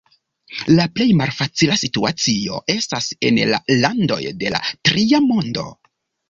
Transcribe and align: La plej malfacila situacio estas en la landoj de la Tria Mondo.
La 0.77 0.85
plej 0.99 1.05
malfacila 1.17 1.75
situacio 1.81 2.57
estas 2.77 3.11
en 3.31 3.37
la 3.53 3.61
landoj 3.85 4.19
de 4.41 4.51
la 4.57 4.63
Tria 4.91 5.21
Mondo. 5.29 5.69